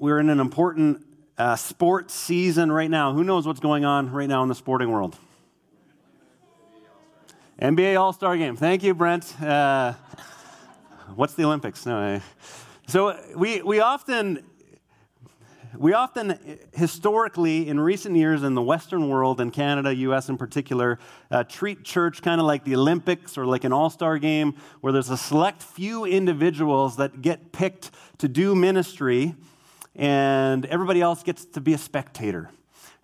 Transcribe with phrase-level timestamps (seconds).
[0.00, 3.12] we're in an important uh, sports season right now.
[3.12, 5.16] Who knows what's going on right now in the sporting world?
[7.60, 8.56] NBA All Star Game.
[8.56, 9.40] Thank you, Brent.
[9.42, 9.92] Uh,
[11.14, 11.84] what's the Olympics?
[11.84, 12.22] No, I,
[12.86, 14.42] so we, we often
[15.76, 20.98] we often, historically, in recent years in the Western world, in Canada, US in particular,
[21.30, 24.92] uh, treat church kind of like the Olympics or like an all star game where
[24.94, 29.36] there's a select few individuals that get picked to do ministry
[29.94, 32.50] and everybody else gets to be a spectator.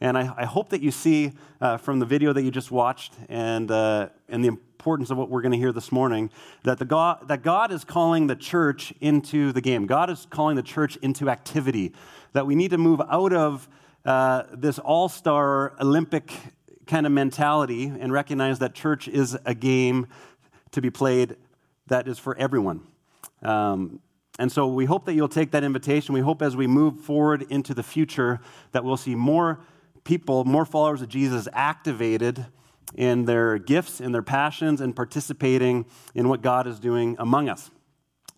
[0.01, 3.15] And I, I hope that you see uh, from the video that you just watched
[3.29, 6.31] and, uh, and the importance of what we're going to hear this morning
[6.65, 9.87] that, the God, that God is calling the church into the game.
[9.87, 11.93] God is calling the church into activity
[12.33, 13.69] that we need to move out of
[14.05, 16.33] uh, this all star Olympic
[16.87, 20.07] kind of mentality and recognize that church is a game
[20.71, 21.37] to be played
[21.87, 22.83] that is for everyone.
[23.43, 24.01] Um,
[24.39, 26.15] and so we hope that you'll take that invitation.
[26.15, 28.41] We hope as we move forward into the future
[28.73, 29.61] that we'll see more
[30.05, 32.47] people, more followers of Jesus activated
[32.95, 37.71] in their gifts, in their passions, and participating in what God is doing among us.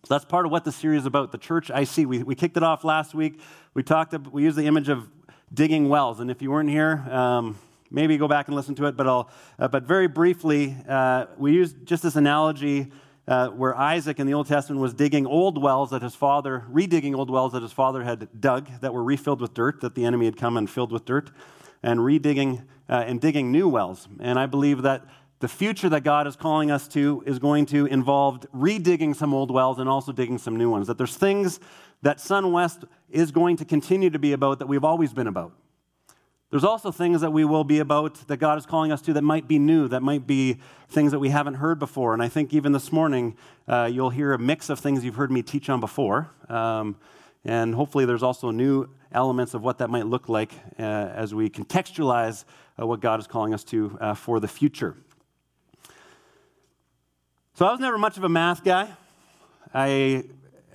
[0.05, 1.31] So that's part of what the series is about.
[1.31, 2.05] The church I see.
[2.05, 3.39] We, we kicked it off last week.
[3.73, 4.15] We talked.
[4.31, 5.09] We used the image of
[5.53, 7.59] digging wells, and if you weren't here, um,
[7.91, 8.95] maybe go back and listen to it.
[8.95, 9.29] But I'll.
[9.59, 12.91] Uh, but very briefly, uh, we used just this analogy.
[13.29, 17.15] Uh, where Isaac in the Old Testament was digging old wells that his father, redigging
[17.15, 20.25] old wells that his father had dug that were refilled with dirt, that the enemy
[20.25, 21.29] had come and filled with dirt,
[21.83, 24.07] and redigging uh, and digging new wells.
[24.19, 25.05] And I believe that
[25.41, 29.51] the future that God is calling us to is going to involve redigging some old
[29.51, 30.87] wells and also digging some new ones.
[30.87, 31.59] That there's things
[32.01, 35.53] that SunWest is going to continue to be about that we've always been about.
[36.51, 39.21] There's also things that we will be about that God is calling us to that
[39.21, 40.57] might be new, that might be
[40.89, 42.13] things that we haven't heard before.
[42.13, 45.31] And I think even this morning, uh, you'll hear a mix of things you've heard
[45.31, 46.31] me teach on before.
[46.47, 46.95] Um,
[47.45, 51.49] and hopefully, there's also new elements of what that might look like uh, as we
[51.49, 52.45] contextualize
[52.81, 54.97] uh, what God is calling us to uh, for the future.
[57.53, 58.89] So I was never much of a math guy.
[59.71, 60.23] I,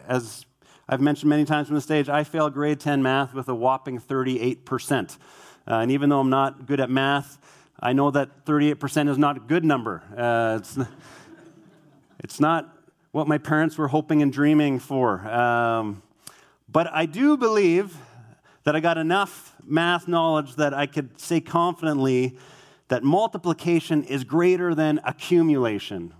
[0.06, 0.46] as
[0.88, 3.98] I've mentioned many times from the stage, I failed grade 10 math with a whopping
[3.98, 5.18] 38%.
[5.66, 7.38] Uh, and even though I'm not good at math,
[7.80, 10.02] I know that 38% is not a good number.
[10.16, 10.78] Uh, it's,
[12.22, 12.76] it's not
[13.12, 15.26] what my parents were hoping and dreaming for.
[15.28, 16.02] Um,
[16.68, 17.96] but I do believe
[18.64, 22.36] that I got enough math knowledge that I could say confidently
[22.88, 26.12] that multiplication is greater than accumulation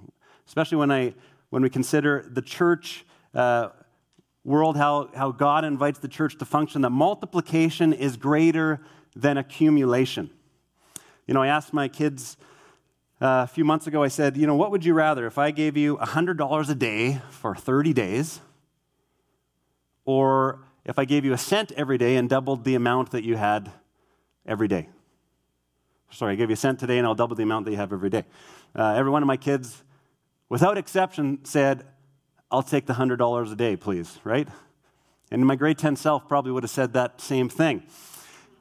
[0.47, 1.15] especially when, I,
[1.51, 3.05] when we consider the church
[3.35, 3.71] uh,
[4.45, 8.81] world, how, how God invites the church to function, that multiplication is greater
[9.15, 10.31] than accumulation.
[11.27, 12.37] You know, I asked my kids
[13.21, 15.51] uh, a few months ago, I said, you know, what would you rather if I
[15.51, 18.41] gave you $100 a day for 30 days,
[20.05, 23.37] or if I gave you a cent every day and doubled the amount that you
[23.37, 23.71] had
[24.45, 24.89] every day?
[26.11, 27.93] Sorry, I gave you a cent today and I'll double the amount that you have
[27.93, 28.25] every day.
[28.77, 29.85] Uh, every one of my kids
[30.49, 31.85] without exception, said,
[32.51, 34.49] I'll take the $100 a day, please, right?
[35.31, 37.83] And my grade 10 self probably would have said that same thing.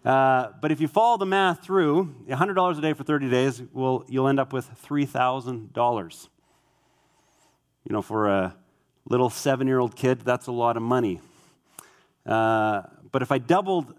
[0.03, 4.27] Uh, but if you follow the math through, $100 a day for 30 days, you'll
[4.27, 6.27] end up with $3,000.
[7.85, 8.55] You know, for a
[9.05, 11.21] little seven year old kid, that's a lot of money.
[12.25, 13.93] Uh, but if I doubled,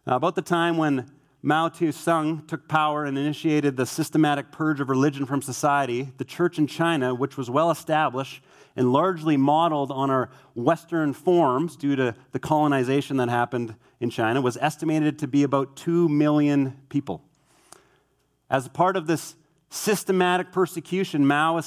[0.06, 4.90] Now, about the time when Mao Zedong took power and initiated the systematic purge of
[4.90, 8.42] religion from society, the church in China, which was well established,
[8.76, 14.42] and largely modeled on our Western forms due to the colonization that happened in China,
[14.42, 17.24] was estimated to be about 2 million people.
[18.50, 19.36] As part of this
[19.72, 21.58] systematic persecution, Mao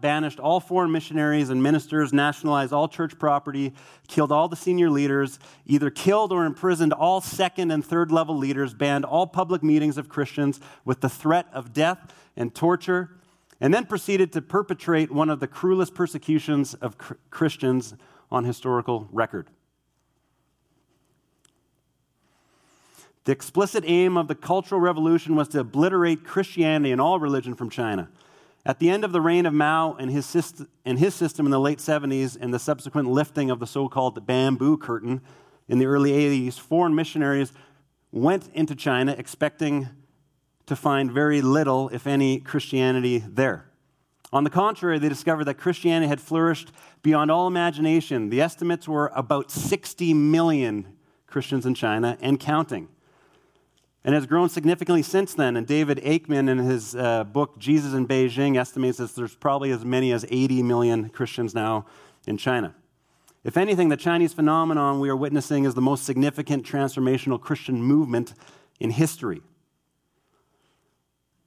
[0.00, 3.74] banished all foreign missionaries and ministers, nationalized all church property,
[4.06, 8.74] killed all the senior leaders, either killed or imprisoned all second and third level leaders,
[8.74, 13.10] banned all public meetings of Christians with the threat of death and torture,
[13.60, 16.96] and then proceeded to perpetrate one of the cruelest persecutions of
[17.30, 17.94] Christians
[18.30, 19.48] on historical record.
[23.28, 27.68] The explicit aim of the Cultural Revolution was to obliterate Christianity and all religion from
[27.68, 28.08] China.
[28.64, 31.52] At the end of the reign of Mao and his, system, and his system in
[31.52, 35.20] the late 70s and the subsequent lifting of the so called bamboo curtain
[35.68, 37.52] in the early 80s, foreign missionaries
[38.12, 39.90] went into China expecting
[40.64, 43.66] to find very little, if any, Christianity there.
[44.32, 46.72] On the contrary, they discovered that Christianity had flourished
[47.02, 48.30] beyond all imagination.
[48.30, 50.96] The estimates were about 60 million
[51.26, 52.88] Christians in China and counting.
[54.04, 55.56] And has grown significantly since then.
[55.56, 59.84] And David Aikman, in his uh, book Jesus in Beijing, estimates that there's probably as
[59.84, 61.84] many as 80 million Christians now
[62.26, 62.74] in China.
[63.44, 68.34] If anything, the Chinese phenomenon we are witnessing is the most significant transformational Christian movement
[68.80, 69.42] in history.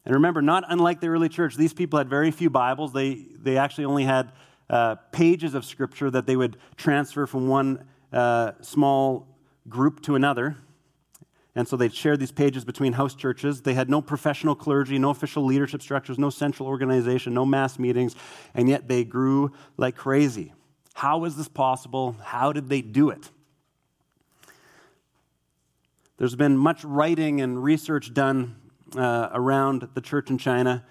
[0.06, 2.92] And remember, not unlike the early church, these people had very few Bibles.
[2.92, 4.32] They, they actually only had
[4.70, 9.28] uh, pages of Scripture that they would transfer from one uh, small
[9.70, 10.58] group to another.
[11.54, 13.62] And so they'd share these pages between house churches.
[13.62, 18.16] They had no professional clergy, no official leadership structures, no central organization, no mass meetings,
[18.54, 20.54] and yet they grew like crazy.
[20.94, 22.16] How was this possible?
[22.24, 23.30] How did they do it?
[26.18, 28.56] There's been much writing and research done
[28.96, 30.86] uh, around the church in China.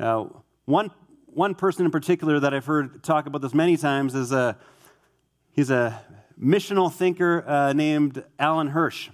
[0.00, 0.24] Uh,
[0.64, 0.90] one,
[1.26, 4.56] one person in particular that I've heard talk about this many times is a,
[5.52, 6.02] he's a
[6.40, 9.10] missional thinker uh, named Alan Hirsch.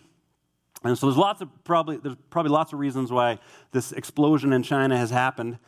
[0.85, 3.39] And so there's lots of probably there's probably lots of reasons why
[3.73, 5.59] this explosion in China has happened.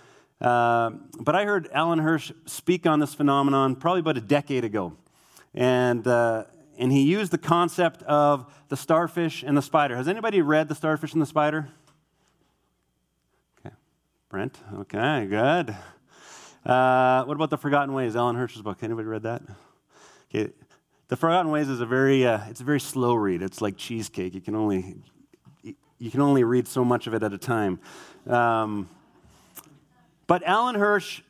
[0.41, 4.97] Uh, but I heard Alan Hirsch speak on this phenomenon probably about a decade ago,
[5.53, 6.45] and uh,
[6.79, 9.97] and he used the concept of the starfish and the spider.
[9.97, 11.69] Has anybody read the starfish and the spider?
[13.59, 13.75] Okay,
[14.29, 14.59] Brent.
[14.79, 15.77] Okay, good.
[16.65, 18.17] Uh, what about the Forgotten Ways?
[18.17, 18.79] Alan Hirsch's book.
[18.83, 19.43] Anybody read that?
[20.35, 20.53] Okay,
[21.11, 23.43] the Forgotten Ways is a very, uh, it's a very slow read.
[23.43, 24.33] It's like cheesecake.
[24.33, 24.95] You can only,
[25.99, 27.81] you can only read so much of it at a time.
[28.29, 28.89] Um,
[30.29, 31.23] but Alan Hirsch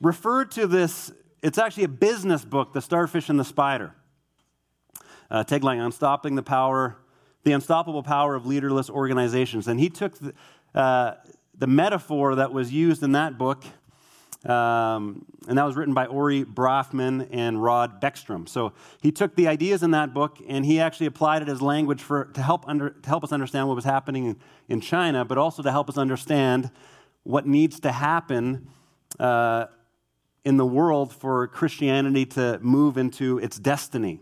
[0.00, 1.12] referred to this,
[1.42, 3.92] it's actually a business book, The Starfish and the Spider.
[5.30, 6.96] Uh, tagline, Unstopping the Power,
[7.44, 9.68] the Unstoppable Power of Leaderless Organizations.
[9.68, 10.32] And he took the,
[10.74, 11.16] uh,
[11.54, 13.62] the metaphor that was used in that book
[14.48, 18.48] um, and that was written by Ori Brafman and Rod Beckstrom.
[18.48, 22.00] So he took the ideas in that book and he actually applied it as language
[22.00, 24.36] for, to, help under, to help us understand what was happening in,
[24.68, 26.70] in China, but also to help us understand
[27.24, 28.68] what needs to happen
[29.18, 29.66] uh,
[30.44, 34.20] in the world for Christianity to move into its destiny,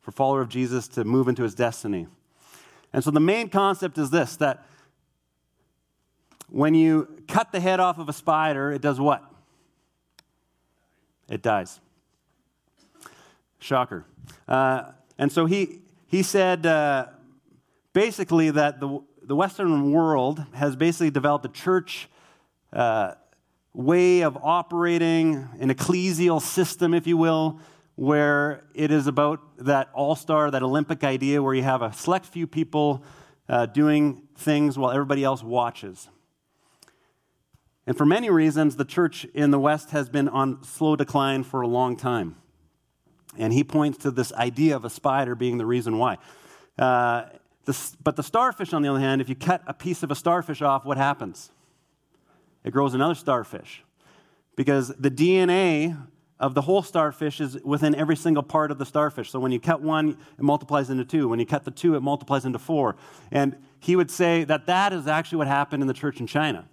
[0.00, 2.06] for follower of Jesus to move into his destiny.
[2.92, 4.64] And so the main concept is this that
[6.50, 9.24] when you cut the head off of a spider, it does what?
[11.28, 11.80] It dies.
[13.60, 14.04] Shocker.
[14.48, 17.06] Uh, and so he, he said uh,
[17.92, 22.08] basically that the, the Western world has basically developed a church
[22.72, 23.14] uh,
[23.72, 27.60] way of operating, an ecclesial system, if you will,
[27.94, 32.26] where it is about that all star, that Olympic idea where you have a select
[32.26, 33.04] few people
[33.48, 36.08] uh, doing things while everybody else watches.
[37.90, 41.60] And for many reasons, the church in the West has been on slow decline for
[41.60, 42.36] a long time.
[43.36, 46.18] And he points to this idea of a spider being the reason why.
[46.78, 47.24] Uh,
[48.00, 50.62] but the starfish, on the other hand, if you cut a piece of a starfish
[50.62, 51.50] off, what happens?
[52.62, 53.82] It grows another starfish.
[54.54, 56.00] Because the DNA
[56.38, 59.30] of the whole starfish is within every single part of the starfish.
[59.30, 61.26] So when you cut one, it multiplies into two.
[61.26, 62.94] When you cut the two, it multiplies into four.
[63.32, 66.68] And he would say that that is actually what happened in the church in China.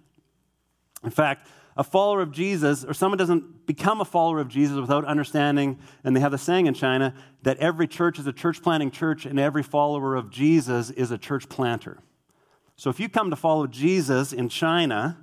[1.02, 5.04] In fact, a follower of Jesus, or someone doesn't become a follower of Jesus without
[5.04, 8.90] understanding, and they have the saying in China that every church is a church planting
[8.90, 11.98] church and every follower of Jesus is a church planter.
[12.74, 15.18] So if you come to follow Jesus in China,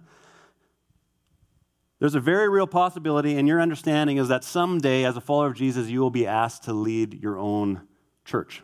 [1.99, 5.55] there's a very real possibility, and your understanding is that someday, as a follower of
[5.55, 7.81] Jesus, you will be asked to lead your own
[8.23, 8.61] church.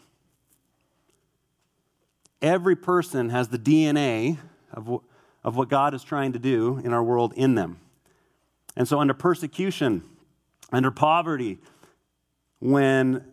[2.41, 4.37] Every person has the DNA
[4.71, 5.01] of
[5.43, 7.79] of what God is trying to do in our world in them.
[8.75, 10.03] And so, under persecution,
[10.71, 11.60] under poverty,
[12.60, 13.25] when,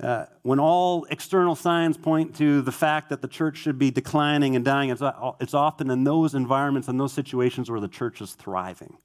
[0.00, 4.54] uh, when all external signs point to the fact that the church should be declining
[4.54, 5.02] and dying, it's,
[5.40, 8.96] it's often in those environments and those situations where the church is thriving.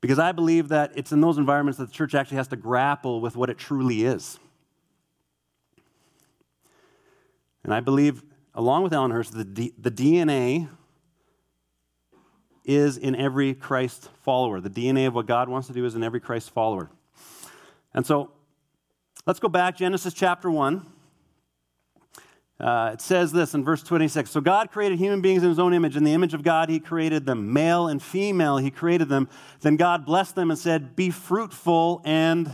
[0.00, 3.20] Because I believe that it's in those environments that the church actually has to grapple
[3.20, 4.38] with what it truly is.
[7.64, 8.22] And I believe
[8.56, 10.68] along with Hirsch, the, D, the DNA
[12.64, 14.60] is in every Christ follower.
[14.60, 16.90] The DNA of what God wants to do is in every Christ follower.
[17.94, 18.32] And so
[19.26, 20.84] let's go back, Genesis chapter 1.
[22.58, 25.74] Uh, it says this in verse 26 So God created human beings in his own
[25.74, 25.94] image.
[25.94, 27.52] In the image of God, he created them.
[27.52, 29.28] Male and female, he created them.
[29.60, 32.50] Then God blessed them and said, Be fruitful and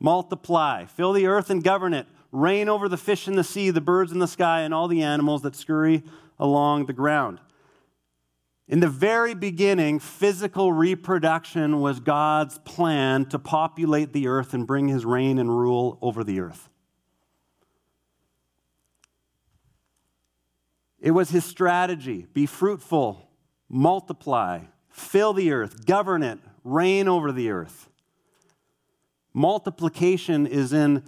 [0.00, 0.84] multiply.
[0.84, 4.12] Fill the earth and govern it reign over the fish in the sea, the birds
[4.12, 6.02] in the sky, and all the animals that scurry
[6.38, 7.40] along the ground.
[8.68, 14.88] In the very beginning, physical reproduction was God's plan to populate the earth and bring
[14.88, 16.68] his reign and rule over the earth.
[21.00, 23.30] It was his strategy be fruitful,
[23.68, 27.88] multiply, fill the earth, govern it, reign over the earth.
[29.32, 31.04] Multiplication is in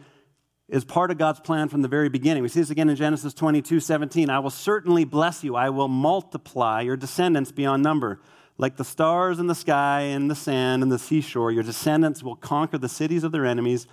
[0.69, 2.43] is part of God's plan from the very beginning.
[2.43, 4.29] We see this again in Genesis 22 17.
[4.29, 5.57] I will certainly bless you.
[5.57, 8.21] I will multiply your descendants beyond number.
[8.59, 12.37] Like the stars in the sky and the sand and the seashore, your descendants will
[12.37, 13.87] conquer the cities of their enemies,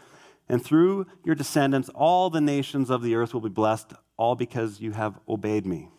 [0.49, 4.81] and through your descendants, all the nations of the earth will be blessed, all because
[4.81, 5.89] you have obeyed me.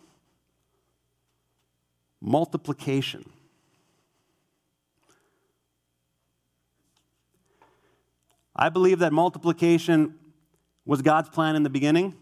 [2.19, 3.29] Multiplication.
[8.53, 10.15] I believe that multiplication
[10.87, 12.15] was God's plan in the beginning,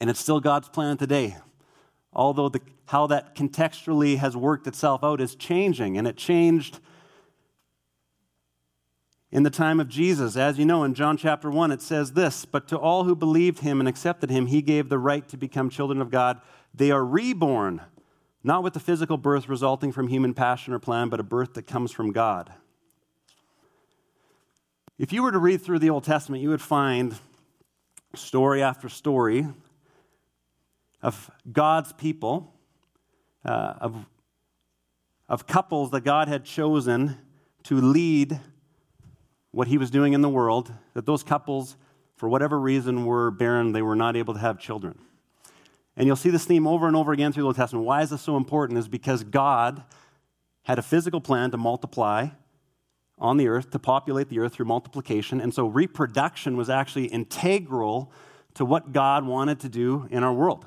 [0.00, 1.36] and it's still God's plan today.
[2.12, 6.78] Although the, how that contextually has worked itself out is changing, and it changed
[9.32, 10.36] in the time of Jesus.
[10.36, 13.58] As you know, in John chapter 1, it says this But to all who believed
[13.58, 16.40] him and accepted him, he gave the right to become children of God.
[16.72, 17.82] They are reborn,
[18.44, 21.66] not with the physical birth resulting from human passion or plan, but a birth that
[21.66, 22.52] comes from God.
[24.98, 27.18] If you were to read through the Old Testament, you would find
[28.14, 29.46] story after story
[31.02, 32.52] of God's people,
[33.44, 34.06] uh, of,
[35.28, 37.16] of couples that God had chosen
[37.64, 38.40] to lead
[39.50, 41.76] what he was doing in the world, that those couples,
[42.16, 43.72] for whatever reason, were barren.
[43.72, 44.98] They were not able to have children.
[45.96, 47.84] And you'll see this theme over and over again through the Old Testament.
[47.84, 48.78] Why is this so important?
[48.78, 49.82] Is because God
[50.62, 52.28] had a physical plan to multiply
[53.20, 55.40] on the earth to populate the earth through multiplication.
[55.40, 58.10] And so reproduction was actually integral
[58.54, 60.66] to what God wanted to do in our world.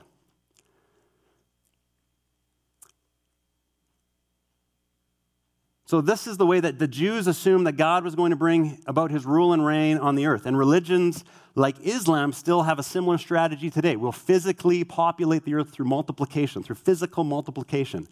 [5.85, 8.81] So, this is the way that the Jews assumed that God was going to bring
[8.87, 10.47] about his rule and reign on the earth.
[10.47, 13.95] And religions like Islam still have a similar strategy today.
[13.95, 18.07] We'll physically populate the earth through multiplication, through physical multiplication.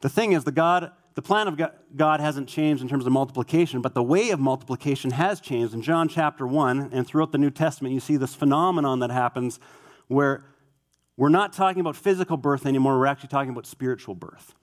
[0.00, 1.60] The thing is, the God the plan of
[1.94, 5.72] God hasn't changed in terms of multiplication, but the way of multiplication has changed.
[5.72, 9.60] In John chapter 1 and throughout the New Testament, you see this phenomenon that happens
[10.08, 10.44] where
[11.16, 14.54] we're not talking about physical birth anymore, we're actually talking about spiritual birth.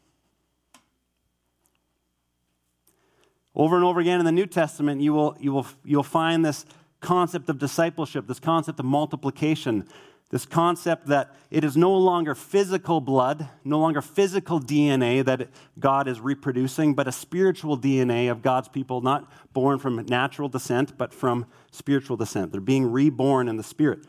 [3.55, 6.65] Over and over again in the New Testament, you will, you will, you'll find this
[7.00, 9.88] concept of discipleship, this concept of multiplication.
[10.31, 16.07] This concept that it is no longer physical blood, no longer physical DNA that God
[16.07, 21.13] is reproducing, but a spiritual DNA of God's people, not born from natural descent, but
[21.13, 22.53] from spiritual descent.
[22.53, 24.05] They're being reborn in the Spirit.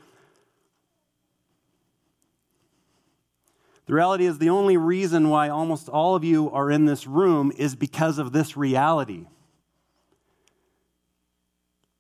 [3.87, 7.53] The reality is, the only reason why almost all of you are in this room
[7.57, 9.27] is because of this reality.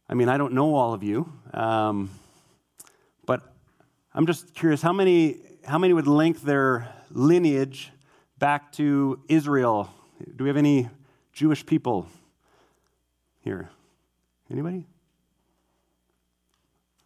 [0.09, 1.33] I mean, I don't know all of you.
[1.52, 2.11] Um,
[4.14, 7.90] I'm just curious how many, how many would link their lineage
[8.38, 9.90] back to Israel?
[10.37, 10.90] Do we have any
[11.33, 12.07] Jewish people
[13.40, 13.71] here?
[14.50, 14.87] Anybody?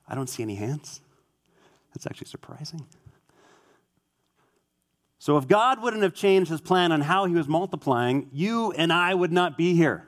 [0.08, 1.00] I don't see any hands.
[1.94, 2.84] That's actually surprising.
[5.18, 8.92] So, if God wouldn't have changed his plan on how he was multiplying, you and
[8.92, 10.06] I would not be here.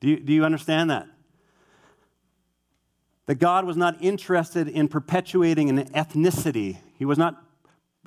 [0.00, 1.06] Do you, do you understand that?
[3.26, 6.78] That God was not interested in perpetuating an ethnicity.
[6.96, 7.42] He was not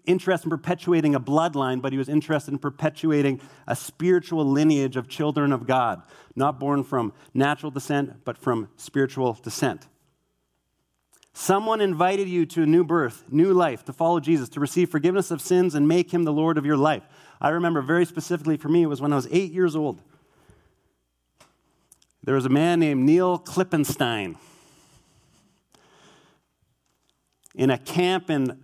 [0.05, 5.07] interested in perpetuating a bloodline, but he was interested in perpetuating a spiritual lineage of
[5.07, 6.01] children of God,
[6.35, 9.87] not born from natural descent, but from spiritual descent.
[11.33, 15.31] Someone invited you to a new birth, new life, to follow Jesus, to receive forgiveness
[15.31, 17.03] of sins and make him the Lord of your life.
[17.39, 20.01] I remember very specifically for me, it was when I was eight years old.
[22.23, 24.35] There was a man named Neil Klippenstein
[27.59, 28.57] in a camp in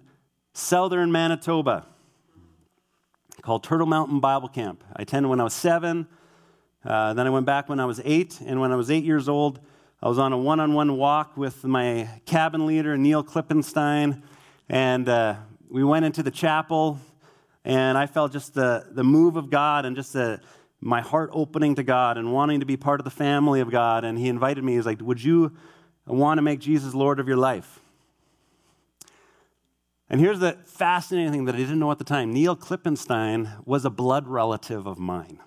[0.53, 1.85] southern Manitoba
[3.41, 4.85] called Turtle Mountain Bible Camp.
[4.95, 6.07] I attended when I was seven.
[6.81, 8.39] Uh, then I went back when I was eight.
[8.39, 9.59] And when I was eight years old,
[10.01, 14.23] I was on a one on one walk with my cabin leader, Neil Klippenstein.
[14.69, 15.35] And uh,
[15.69, 16.97] we went into the chapel,
[17.65, 20.39] and I felt just the, the move of God and just the,
[20.79, 24.05] my heart opening to God and wanting to be part of the family of God.
[24.05, 24.75] And he invited me.
[24.75, 25.51] He's like, Would you
[26.07, 27.81] want to make Jesus Lord of your life?
[30.09, 33.85] And here's the fascinating thing that I didn't know at the time Neil Klippenstein was
[33.85, 35.39] a blood relative of mine.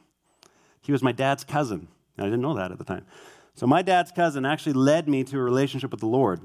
[0.83, 1.89] He was my dad's cousin.
[2.17, 3.07] and I didn't know that at the time.
[3.55, 6.41] So, my dad's cousin actually led me to a relationship with the Lord.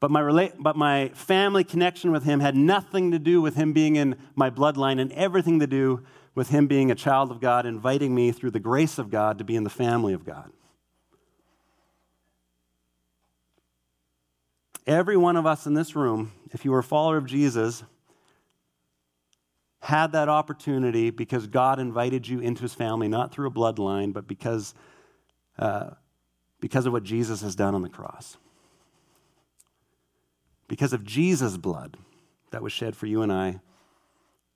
[0.00, 3.74] But my, rela- but my family connection with him had nothing to do with him
[3.74, 6.02] being in my bloodline and everything to do
[6.34, 9.44] with him being a child of God, inviting me through the grace of God to
[9.44, 10.52] be in the family of God.
[14.90, 17.84] Every one of us in this room, if you were a follower of Jesus,
[19.80, 24.26] had that opportunity because God invited you into his family, not through a bloodline, but
[24.26, 24.74] because,
[25.60, 25.90] uh,
[26.58, 28.36] because of what Jesus has done on the cross.
[30.66, 31.96] Because of Jesus' blood
[32.50, 33.60] that was shed for you and I,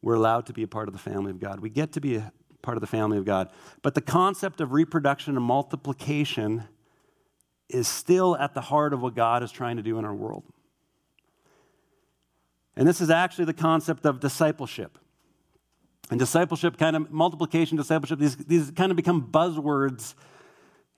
[0.02, 1.60] we're allowed to be a part of the family of God.
[1.60, 3.50] We get to be a part of the family of God.
[3.82, 6.64] But the concept of reproduction and multiplication
[7.74, 10.44] is still at the heart of what God is trying to do in our world.
[12.76, 14.98] And this is actually the concept of discipleship.
[16.10, 20.14] And discipleship, kind of multiplication, discipleship, these, these kind of become buzzwords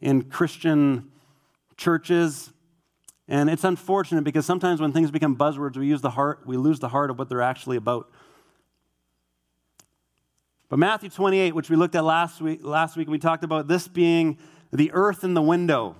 [0.01, 1.11] in Christian
[1.77, 2.53] churches.
[3.27, 6.79] And it's unfortunate because sometimes when things become buzzwords, we use the heart, we lose
[6.79, 8.11] the heart of what they're actually about.
[10.69, 13.89] But Matthew 28, which we looked at last week, last week, we talked about this
[13.89, 14.37] being
[14.73, 15.95] the earth in the window.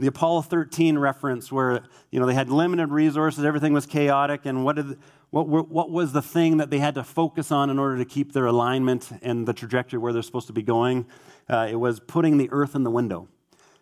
[0.00, 4.64] The Apollo 13 reference, where you know they had limited resources, everything was chaotic, and
[4.64, 4.98] what did
[5.30, 8.32] what, what was the thing that they had to focus on in order to keep
[8.32, 11.06] their alignment and the trajectory where they're supposed to be going?
[11.48, 13.28] Uh, it was putting the earth in the window.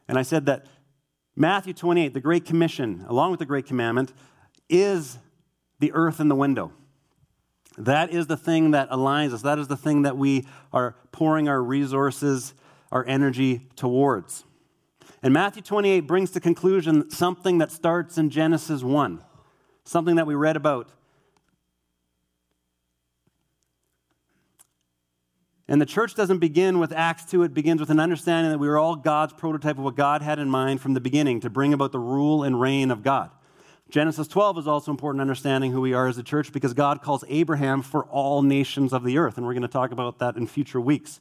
[0.08, 0.66] And I said that
[1.34, 4.12] Matthew 28, the Great Commission, along with the Great Commandment,
[4.68, 5.18] is
[5.78, 6.72] the earth in the window.
[7.78, 9.42] That is the thing that aligns us.
[9.42, 12.52] That is the thing that we are pouring our resources,
[12.90, 14.44] our energy towards.
[15.22, 19.22] And Matthew 28 brings to conclusion something that starts in Genesis 1,
[19.84, 20.90] something that we read about
[25.70, 28.68] And the church doesn't begin with Acts 2, it begins with an understanding that we
[28.68, 31.74] are all God's prototype of what God had in mind from the beginning to bring
[31.74, 33.30] about the rule and reign of God.
[33.90, 37.22] Genesis 12 is also important understanding who we are as a church because God calls
[37.28, 39.36] Abraham for all nations of the earth.
[39.36, 41.20] And we're going to talk about that in future weeks.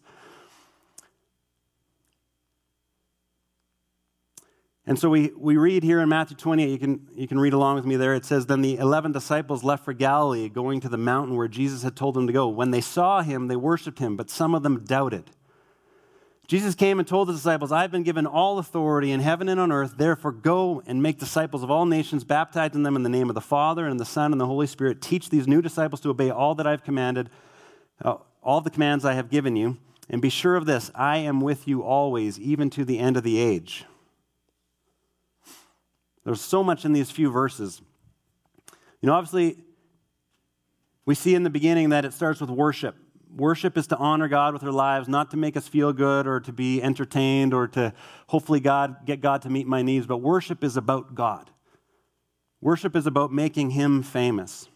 [4.87, 7.75] And so we, we read here in Matthew 28, you can, you can read along
[7.75, 8.15] with me there.
[8.15, 11.83] It says, Then the 11 disciples left for Galilee, going to the mountain where Jesus
[11.83, 12.47] had told them to go.
[12.47, 15.29] When they saw him, they worshiped him, but some of them doubted.
[16.47, 19.73] Jesus came and told the disciples, I've been given all authority in heaven and on
[19.73, 19.95] earth.
[19.97, 23.41] Therefore, go and make disciples of all nations, baptizing them in the name of the
[23.41, 25.01] Father and the Son and the Holy Spirit.
[25.01, 27.29] Teach these new disciples to obey all that I've commanded,
[28.05, 29.77] uh, all the commands I have given you.
[30.09, 33.23] And be sure of this I am with you always, even to the end of
[33.23, 33.83] the age.
[36.27, 37.81] There's so much in these few verses.
[39.01, 39.55] You know, obviously,
[41.05, 42.97] we see in the beginning that it starts with worship.
[43.33, 46.41] Worship is to honor God with our lives, not to make us feel good or
[46.41, 47.93] to be entertained or to
[48.27, 51.49] hopefully God get God to meet my needs, but worship is about God.
[52.59, 54.67] Worship is about making him famous.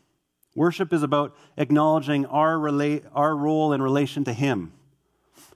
[0.56, 4.72] Worship is about acknowledging our, rela- our role in relation to him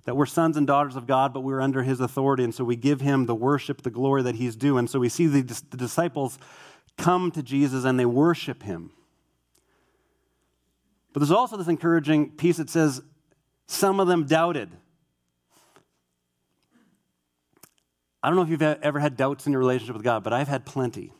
[0.05, 2.43] that we're sons and daughters of God, but we're under his authority.
[2.43, 4.77] And so we give him the worship, the glory that he's due.
[4.77, 6.37] And so we see the, the disciples
[6.97, 8.91] come to Jesus and they worship him.
[11.11, 13.01] But there's also this encouraging piece that says,
[13.67, 14.69] some of them doubted.
[18.21, 20.47] I don't know if you've ever had doubts in your relationship with God, but I've
[20.47, 21.13] had plenty.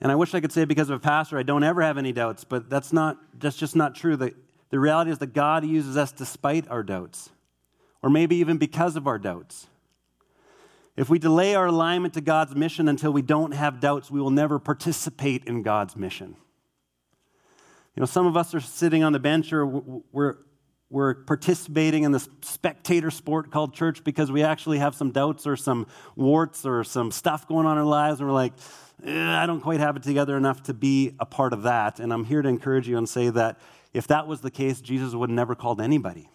[0.00, 2.12] And I wish I could say because of a pastor, I don't ever have any
[2.12, 4.16] doubts, but that's not that's just not true.
[4.16, 4.34] That
[4.70, 7.30] the reality is that God uses us despite our doubts,
[8.02, 9.66] or maybe even because of our doubts.
[10.96, 14.30] If we delay our alignment to God's mission until we don't have doubts, we will
[14.30, 16.36] never participate in God's mission.
[17.96, 20.36] You know, some of us are sitting on the bench or we're,
[20.90, 25.56] we're participating in this spectator sport called church because we actually have some doubts or
[25.56, 28.52] some warts or some stuff going on in our lives, and we're like,
[29.04, 32.00] eh, I don't quite have it together enough to be a part of that.
[32.00, 33.58] And I'm here to encourage you and say that
[33.92, 36.30] if that was the case, Jesus would never called anybody.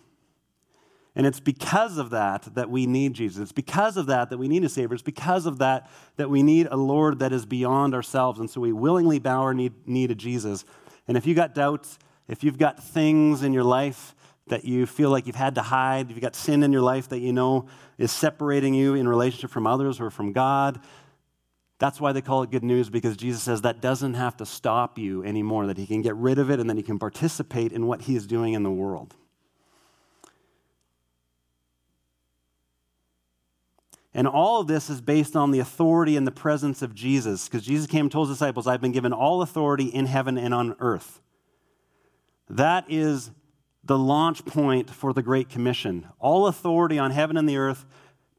[1.16, 3.42] And it's because of that that we need Jesus.
[3.42, 4.94] It's because of that that we need a Savior.
[4.94, 8.40] It's because of that that we need a Lord that is beyond ourselves.
[8.40, 10.66] And so we willingly bow our knee, knee to Jesus.
[11.08, 14.14] And if you've got doubts, if you've got things in your life
[14.48, 17.08] that you feel like you've had to hide, if you've got sin in your life
[17.10, 20.82] that you know is separating you in relationship from others or from God,
[21.78, 24.98] that's why they call it good news because Jesus says that doesn't have to stop
[24.98, 27.86] you anymore, that he can get rid of it and then he can participate in
[27.86, 29.14] what he is doing in the world.
[34.14, 37.66] And all of this is based on the authority and the presence of Jesus, because
[37.66, 40.78] Jesus came and told his disciples, I've been given all authority in heaven and on
[40.80, 41.20] earth.
[42.50, 43.32] That is
[43.84, 46.08] the launch point for the Great Commission.
[46.18, 47.86] All authority on heaven and the earth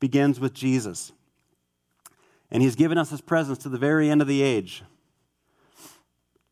[0.01, 1.12] begins with Jesus.
[2.50, 4.82] And he's given us his presence to the very end of the age.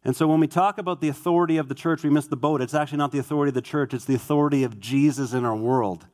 [0.05, 2.61] And so when we talk about the authority of the church, we miss the boat.
[2.61, 5.57] It's actually not the authority of the church, it's the authority of Jesus in our
[5.57, 6.07] world.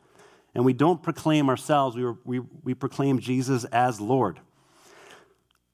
[0.54, 4.40] And we don't proclaim ourselves, we, we, we proclaim Jesus as Lord.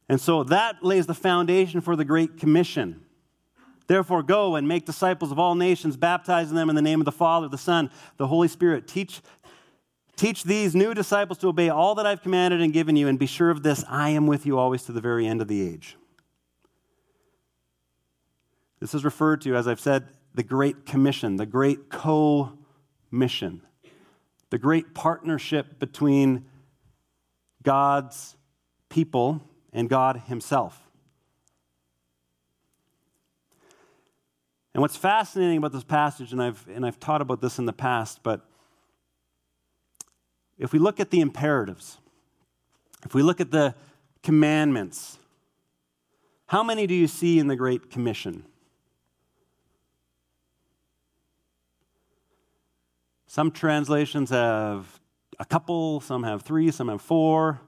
[0.08, 3.02] And so that lays the foundation for the Great Commission.
[3.86, 7.12] Therefore, go and make disciples of all nations, baptizing them in the name of the
[7.12, 8.88] Father, the Son, the Holy Spirit.
[8.88, 9.20] Teach,
[10.16, 13.26] teach these new disciples to obey all that I've commanded and given you, and be
[13.26, 15.96] sure of this I am with you always to the very end of the age.
[18.80, 22.52] This is referred to, as I've said, the Great Commission, the Great Co
[23.10, 23.62] mission,
[24.50, 26.44] the great partnership between
[27.62, 28.36] God's
[28.88, 30.80] people and God Himself.
[34.74, 37.72] And what's fascinating about this passage, and I've, and I've taught about this in the
[37.72, 38.46] past, but
[40.58, 41.98] if we look at the imperatives,
[43.04, 43.74] if we look at the
[44.22, 45.18] commandments,
[46.46, 48.44] how many do you see in the Great Commission?
[53.26, 55.00] Some translations have
[55.38, 57.60] a couple, some have three, some have four.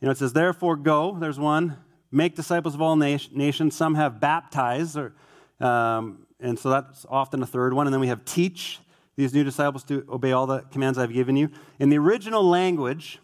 [0.00, 1.78] You know, it says, therefore go, there's one,
[2.10, 3.74] make disciples of all nations.
[3.74, 5.14] Some have baptized, or,
[5.60, 7.86] um, and so that's often a third one.
[7.86, 8.78] And then we have teach
[9.22, 11.48] these new disciples to obey all the commands I've given you.
[11.78, 13.20] In the original language,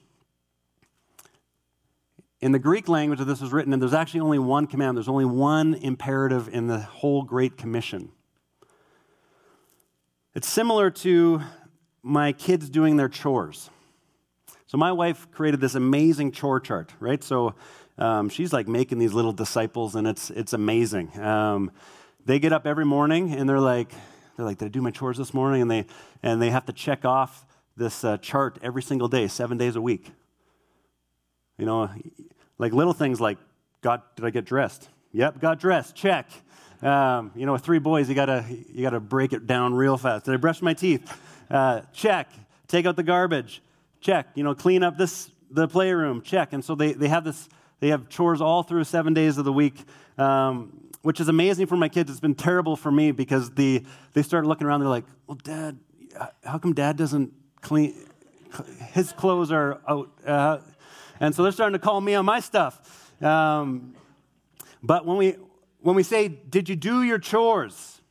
[2.40, 4.96] in the Greek language that this was written in, there's actually only one command.
[4.96, 8.12] There's only one imperative in the whole Great Commission.
[10.34, 11.42] It's similar to
[12.02, 13.70] my kids doing their chores.
[14.66, 17.24] So my wife created this amazing chore chart, right?
[17.24, 17.54] So
[17.96, 21.18] um, she's like making these little disciples, and it's it's amazing.
[21.18, 21.72] Um,
[22.24, 23.90] they get up every morning, and they're like,
[24.38, 25.62] they're like, did I do my chores this morning?
[25.62, 25.85] And they
[26.22, 27.44] and they have to check off
[27.77, 30.12] this uh, chart every single day, seven days a week.
[31.57, 31.90] You know,
[32.57, 33.37] like little things like,
[33.83, 34.88] God, did I get dressed?
[35.12, 35.96] Yep, got dressed.
[35.96, 36.31] Check.
[36.83, 40.27] Um, you know, with three boys, you gotta you gotta break it down real fast.
[40.27, 41.20] Did I brush my teeth?
[41.51, 42.31] Uh, check.
[42.68, 43.61] Take out the garbage.
[44.01, 44.29] Check.
[44.37, 46.22] You know, clean up this the playroom.
[46.22, 46.53] Check.
[46.53, 47.48] And so they they have this
[47.81, 49.85] they have chores all through seven days of the week,
[50.16, 52.11] um, which is amazing for my kids.
[52.11, 54.81] It's been terrible for me because the they start looking around.
[54.81, 55.79] They're like, "Well, Dad,
[56.44, 57.94] how come Dad doesn't clean?
[58.92, 60.59] His clothes are out." Uh,
[61.18, 63.11] and so they're starting to call me on my stuff.
[63.23, 63.94] Um,
[64.83, 65.37] but when we
[65.81, 68.03] when we say, Did you do your chores?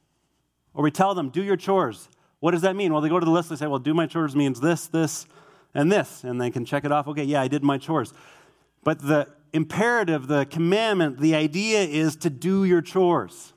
[0.73, 2.09] Or we tell them, Do your chores.
[2.39, 2.91] What does that mean?
[2.91, 5.27] Well, they go to the list, they say, Well, do my chores means this, this,
[5.75, 6.23] and this.
[6.23, 7.07] And they can check it off.
[7.09, 8.11] Okay, yeah, I did my chores.
[8.83, 13.53] But the imperative, the commandment, the idea is to do your chores.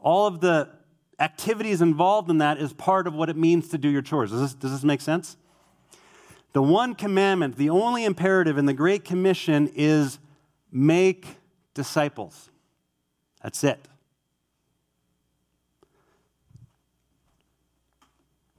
[0.00, 0.68] All of the
[1.18, 4.30] activities involved in that is part of what it means to do your chores.
[4.30, 5.36] Does this, does this make sense?
[6.52, 10.18] The one commandment, the only imperative in the Great Commission is
[10.72, 11.26] make
[11.72, 12.50] disciples.
[13.42, 13.86] That's it.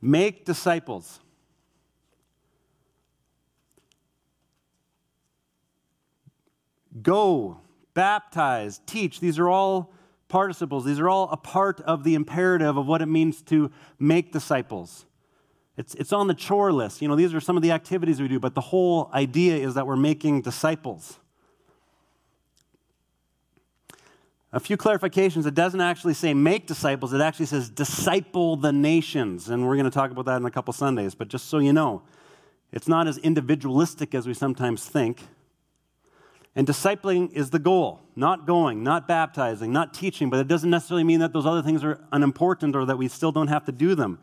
[0.02, 1.20] Make disciples.
[7.02, 7.62] Go,
[7.94, 9.20] baptize, teach.
[9.20, 9.94] These are all
[10.28, 10.86] participles.
[10.86, 15.06] These are all a part of the imperative of what it means to make disciples.
[15.78, 17.02] It's, it's on the chore list.
[17.02, 19.76] You know, these are some of the activities we do, but the whole idea is
[19.76, 21.20] that we're making disciples.
[24.52, 25.46] A few clarifications.
[25.46, 29.50] It doesn't actually say make disciples, it actually says disciple the nations.
[29.50, 31.16] And we're going to talk about that in a couple Sundays.
[31.16, 32.02] But just so you know,
[32.72, 35.22] it's not as individualistic as we sometimes think.
[36.56, 41.04] And discipling is the goal, not going, not baptizing, not teaching, but it doesn't necessarily
[41.04, 43.96] mean that those other things are unimportant or that we still don't have to do
[43.96, 44.20] them.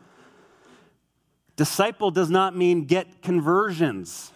[1.55, 4.31] Disciple does not mean get conversions.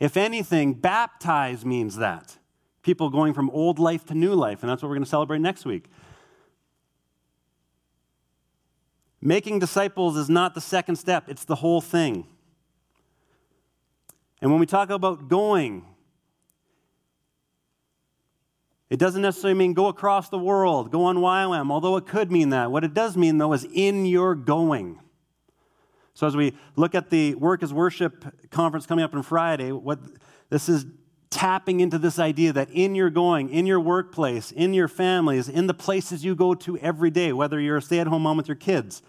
[0.00, 2.36] If anything, baptize means that
[2.82, 5.40] people going from old life to new life, and that's what we're going to celebrate
[5.40, 5.86] next week.
[9.20, 12.26] Making disciples is not the second step, it's the whole thing.
[14.40, 15.84] And when we talk about going,
[18.88, 22.50] it doesn't necessarily mean go across the world, go on YWAM, although it could mean
[22.50, 22.70] that.
[22.70, 25.00] What it does mean, though, is in your going.
[26.14, 29.98] So as we look at the Work as Worship conference coming up on Friday, what
[30.48, 30.86] this is
[31.30, 35.66] tapping into this idea that in your going, in your workplace, in your families, in
[35.66, 38.48] the places you go to every day, whether you're a stay at home mom with
[38.48, 39.02] your kids,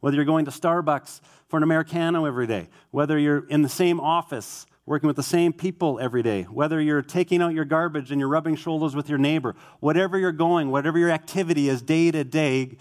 [0.00, 4.00] whether you're going to Starbucks for an Americano every day, whether you're in the same
[4.00, 8.18] office working with the same people every day, whether you're taking out your garbage and
[8.18, 12.24] you're rubbing shoulders with your neighbor, whatever you're going, whatever your activity is day to
[12.24, 12.78] day,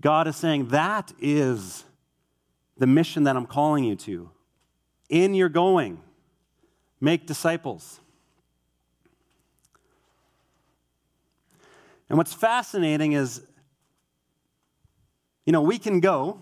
[0.00, 1.84] God is saying that is
[2.76, 4.30] the mission that I'm calling you to.
[5.08, 6.00] in your going,
[7.00, 8.00] make disciples.
[12.08, 13.42] And what's fascinating is,
[15.44, 16.40] you know, we can go.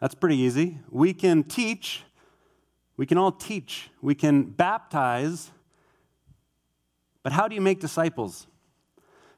[0.00, 0.78] That's pretty easy.
[0.90, 2.02] We can teach.
[3.00, 3.88] We can all teach.
[4.02, 5.50] We can baptize.
[7.22, 8.46] But how do you make disciples?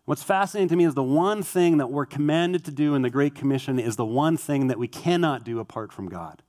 [0.05, 3.09] What's fascinating to me is the one thing that we're commanded to do in the
[3.09, 6.43] Great Commission is the one thing that we cannot do apart from God.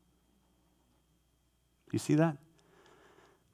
[1.92, 2.38] You see that?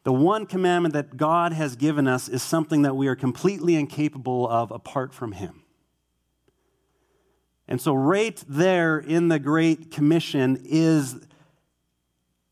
[0.03, 4.47] The one commandment that God has given us is something that we are completely incapable
[4.47, 5.63] of apart from Him.
[7.67, 11.19] And so, right there in the Great Commission is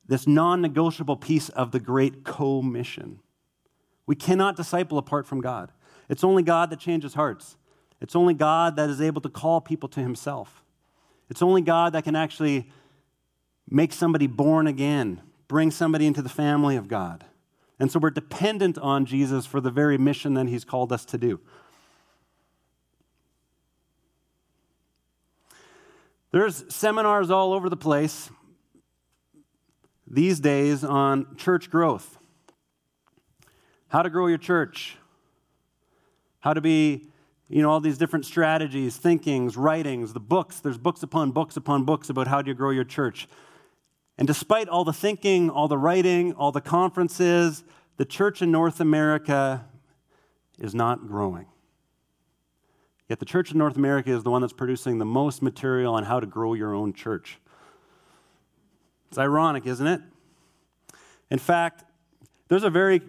[0.08, 3.20] this non negotiable piece of the Great Commission.
[4.06, 5.72] We cannot disciple apart from God.
[6.10, 7.58] It's only God that changes hearts.
[8.00, 10.64] It's only God that is able to call people to Himself.
[11.30, 12.70] It's only God that can actually
[13.70, 17.26] make somebody born again, bring somebody into the family of God.
[17.80, 21.18] And so we're dependent on Jesus for the very mission that he's called us to
[21.18, 21.40] do.
[26.32, 28.30] There's seminars all over the place
[30.10, 32.18] these days on church growth.
[33.90, 34.98] How to grow your church.
[36.40, 37.08] How to be,
[37.50, 40.60] you know, all these different strategies, thinkings, writings, the books.
[40.60, 43.28] There's books upon books upon books about how do you grow your church.
[44.18, 47.64] And despite all the thinking, all the writing, all the conferences,
[47.98, 49.66] the church in North America
[50.58, 51.48] is not growing.
[53.10, 56.04] Yet the church in North America is the one that's producing the most material on
[56.04, 57.40] how to grow your own church.
[59.10, 60.02] It's ironic, isn't it?
[61.30, 61.84] In fact,
[62.48, 63.02] there's a very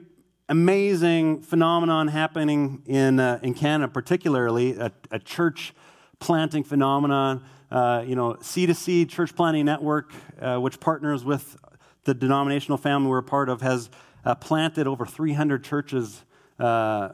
[0.49, 5.75] amazing phenomenon happening in, uh, in Canada, particularly a, a church
[6.19, 11.57] planting phenomenon uh, you know, C2C Church Planting Network, uh, which partners with
[12.05, 13.91] the denominational family we're a part of, has
[14.25, 16.25] uh, planted over 300 churches
[16.59, 17.11] uh,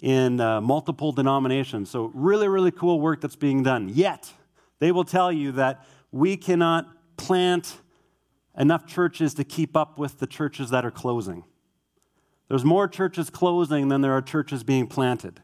[0.00, 1.90] in uh, multiple denominations.
[1.90, 3.88] So, really, really cool work that's being done.
[3.88, 4.32] Yet,
[4.78, 7.78] they will tell you that we cannot plant
[8.58, 11.44] enough churches to keep up with the churches that are closing.
[12.48, 15.40] There's more churches closing than there are churches being planted.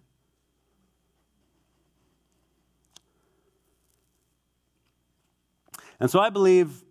[5.99, 6.83] And so I believe,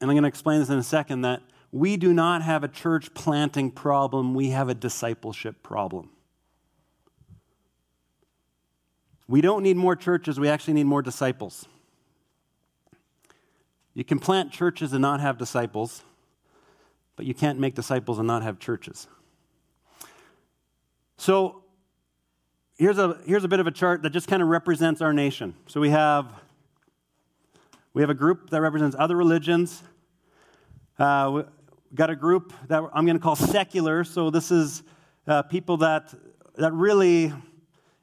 [0.00, 2.68] and I'm going to explain this in a second, that we do not have a
[2.68, 6.10] church planting problem, we have a discipleship problem.
[9.28, 11.66] We don't need more churches, we actually need more disciples.
[13.94, 16.02] You can plant churches and not have disciples,
[17.16, 19.08] but you can't make disciples and not have churches.
[21.16, 21.64] So
[22.78, 25.54] here's a, here's a bit of a chart that just kind of represents our nation.
[25.66, 26.26] So we have
[27.92, 29.82] we have a group that represents other religions.
[30.96, 31.42] Uh, we
[31.92, 34.04] got a group that I'm going to call secular.
[34.04, 34.84] So this is
[35.26, 36.14] uh, people that
[36.56, 37.32] that really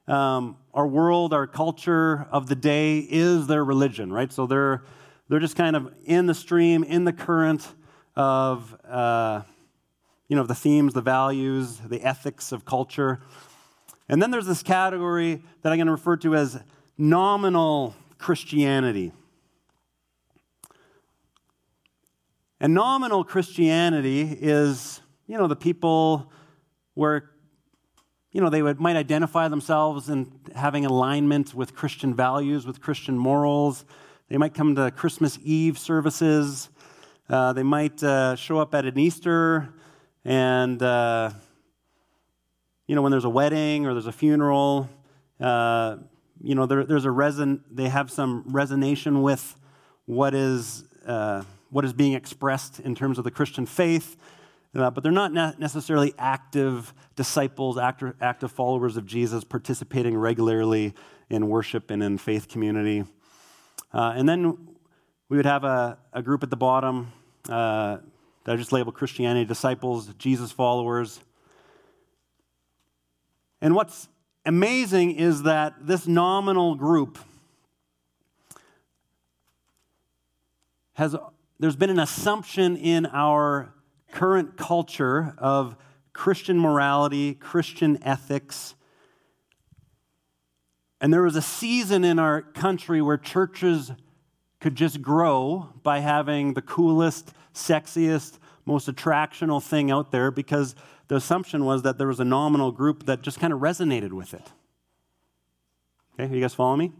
[0.06, 4.30] um, our world, our culture of the day is their religion, right?
[4.30, 4.82] So they're
[5.28, 7.66] they're just kind of in the stream, in the current
[8.16, 9.42] of uh,
[10.28, 13.20] you know the themes, the values, the ethics of culture.
[14.08, 16.60] And then there's this category that I'm going to refer to as
[16.96, 19.12] nominal Christianity.
[22.60, 26.32] And nominal Christianity is, you know, the people
[26.94, 27.30] where,
[28.32, 33.16] you know, they would, might identify themselves in having alignment with Christian values, with Christian
[33.16, 33.84] morals.
[34.28, 36.68] They might come to Christmas Eve services.
[37.30, 39.68] Uh, they might uh, show up at an Easter
[40.24, 41.30] and, uh,
[42.86, 44.90] you know, when there's a wedding or there's a funeral,
[45.40, 45.96] uh,
[46.42, 49.56] you know, there, there's a reson, they have some resonation with
[50.04, 54.16] what is uh, what is being expressed in terms of the Christian faith,
[54.74, 60.94] uh, but they're not necessarily active disciples, active, active followers of Jesus, participating regularly
[61.30, 63.04] in worship and in faith community.
[63.92, 64.68] Uh, and then
[65.28, 67.12] we would have a, a group at the bottom
[67.48, 67.98] uh,
[68.44, 71.20] that I just labeled Christianity disciples, Jesus followers.
[73.60, 74.08] And what's
[74.46, 77.18] amazing is that this nominal group
[80.94, 81.14] has
[81.60, 83.74] there's been an assumption in our
[84.12, 85.76] current culture of
[86.12, 88.74] Christian morality, Christian ethics.
[91.00, 93.92] And there was a season in our country where churches
[94.60, 100.74] could just grow by having the coolest, sexiest, most attractional thing out there because
[101.06, 104.34] the assumption was that there was a nominal group that just kind of resonated with
[104.34, 104.52] it.
[106.18, 106.92] Okay, you guys follow me?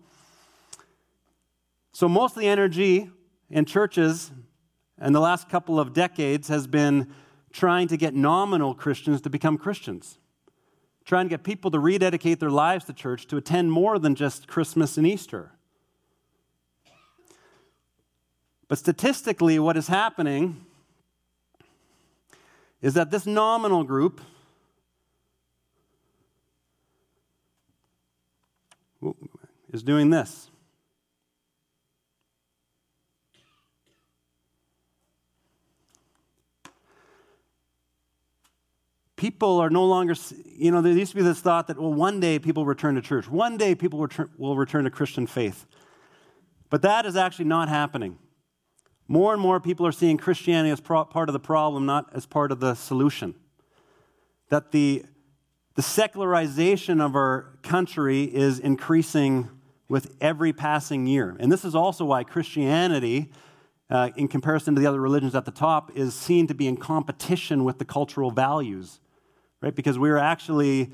[1.92, 3.10] So most of the energy
[3.50, 4.30] in churches
[5.00, 7.12] in the last couple of decades has been
[7.52, 10.18] trying to get nominal Christians to become Christians,
[11.08, 14.46] trying to get people to rededicate their lives to church, to attend more than just
[14.46, 15.52] Christmas and Easter.
[18.68, 20.66] But statistically, what is happening
[22.82, 24.20] is that this nominal group
[29.72, 30.47] is doing this.
[39.18, 40.14] People are no longer,
[40.46, 43.02] you know, there used to be this thought that, well, one day people return to
[43.02, 43.28] church.
[43.28, 45.66] One day people will return to Christian faith.
[46.70, 48.18] But that is actually not happening.
[49.08, 52.52] More and more people are seeing Christianity as part of the problem, not as part
[52.52, 53.34] of the solution.
[54.50, 55.04] That the,
[55.74, 59.50] the secularization of our country is increasing
[59.88, 61.36] with every passing year.
[61.40, 63.32] And this is also why Christianity,
[63.90, 66.76] uh, in comparison to the other religions at the top, is seen to be in
[66.76, 69.00] competition with the cultural values,
[69.60, 69.74] right?
[69.74, 70.90] Because we're actually,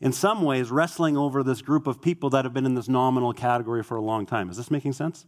[0.00, 3.32] in some ways, wrestling over this group of people that have been in this nominal
[3.32, 4.50] category for a long time.
[4.50, 5.26] Is this making sense?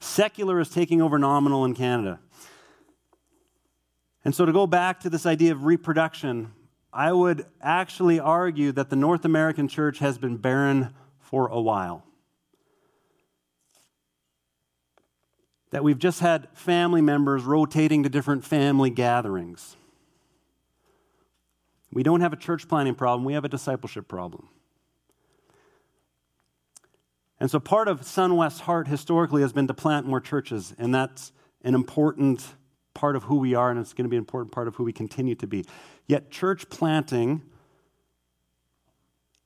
[0.00, 2.18] Secular is taking over nominal in Canada.
[4.24, 6.52] And so, to go back to this idea of reproduction,
[6.92, 12.04] I would actually argue that the North American church has been barren for a while.
[15.72, 19.76] That we've just had family members rotating to different family gatherings.
[21.92, 24.48] We don't have a church planting problem, we have a discipleship problem.
[27.40, 31.32] And so part of SunWest's heart historically has been to plant more churches, and that's
[31.64, 32.46] an important
[32.94, 34.84] part of who we are, and it's going to be an important part of who
[34.84, 35.64] we continue to be.
[36.06, 37.42] Yet, church planting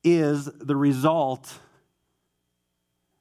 [0.04, 1.58] is the result,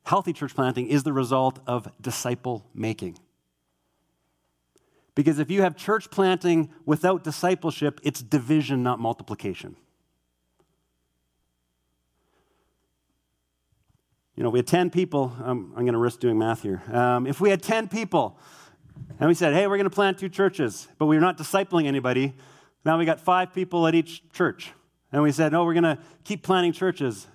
[0.05, 3.17] healthy church planting is the result of disciple making.
[5.15, 9.75] Because if you have church planting without discipleship, it's division, not multiplication.
[14.35, 15.33] You know, we had 10 people.
[15.41, 16.83] Um, I'm going to risk doing math here.
[16.91, 18.37] Um, if we had 10 people
[19.19, 22.33] and we said, hey, we're going to plant two churches, but we're not discipling anybody,
[22.83, 24.71] now we got five people at each church.
[25.13, 27.27] And we said, no, we're going to keep planting churches,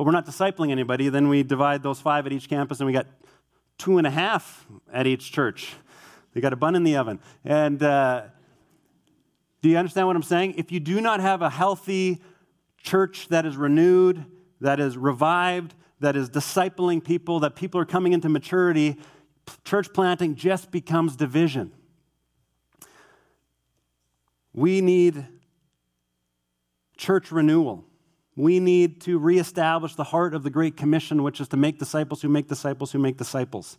[0.00, 1.10] but we're not discipling anybody.
[1.10, 3.06] Then we divide those five at each campus, and we got
[3.76, 5.74] two and a half at each church.
[6.32, 7.20] They got a bun in the oven.
[7.44, 8.22] And uh,
[9.60, 10.54] do you understand what I'm saying?
[10.56, 12.22] If you do not have a healthy
[12.82, 14.24] church that is renewed,
[14.62, 18.96] that is revived, that is discipling people, that people are coming into maturity,
[19.66, 21.72] church planting just becomes division.
[24.54, 25.26] We need
[26.96, 27.84] church renewal.
[28.36, 32.22] We need to reestablish the heart of the Great Commission, which is to make disciples
[32.22, 33.78] who make disciples who make disciples.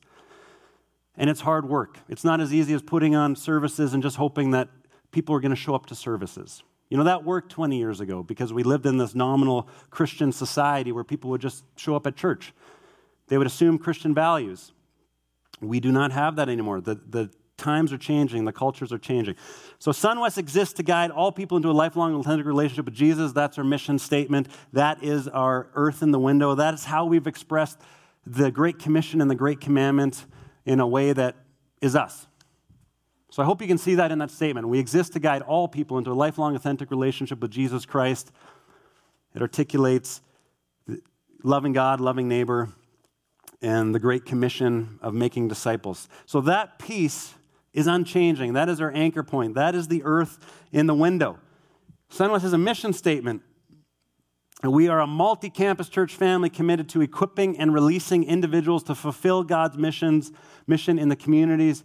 [1.16, 1.98] And it's hard work.
[2.10, 4.70] It's not as easy as putting on services and just hoping that
[5.12, 6.64] people are going to show up to services.
[6.90, 10.92] You know, that worked 20 years ago because we lived in this nominal Christian society
[10.92, 12.54] where people would just show up at church.
[13.28, 14.74] They would assume Christian values.
[15.62, 16.82] We do not have that anymore.
[16.82, 17.30] The, the
[17.62, 19.36] times are changing, the cultures are changing.
[19.80, 23.32] So, SunWest exists to guide all people into a lifelong authentic relationship with Jesus.
[23.32, 24.50] That's our mission statement.
[24.74, 26.56] That is our earth in the window.
[26.56, 27.80] That is how we've expressed
[28.26, 30.26] the Great Commission and the Great Commandment
[30.66, 31.36] in a way that
[31.82, 32.28] is us.
[33.32, 34.68] So I hope you can see that in that statement.
[34.68, 38.32] We exist to guide all people into a lifelong, authentic relationship with Jesus Christ.
[39.34, 40.22] It articulates
[41.42, 42.70] loving God, loving neighbor,
[43.62, 46.10] and the great commission of making disciples.
[46.26, 47.34] So that piece
[47.74, 48.54] is unchanging.
[48.54, 49.56] That is our anchor point.
[49.56, 50.38] That is the earth
[50.72, 51.40] in the window.
[52.12, 53.42] SunWest has a mission statement.
[54.64, 59.44] We are a multi campus church family committed to equipping and releasing individuals to fulfill
[59.44, 60.32] God's missions,
[60.68, 61.84] mission in the communities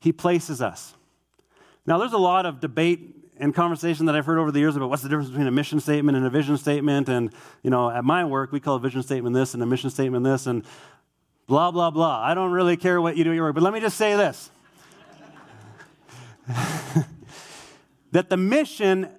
[0.00, 0.94] he places us.
[1.86, 4.90] Now, there's a lot of debate and conversation that I've heard over the years about
[4.90, 7.08] what's the difference between a mission statement and a vision statement.
[7.08, 9.90] And, you know, at my work, we call a vision statement this and a mission
[9.90, 10.64] statement this and
[11.46, 12.20] blah, blah, blah.
[12.20, 14.16] I don't really care what you do at your work, but let me just say
[14.16, 14.50] this
[18.12, 19.10] that the mission,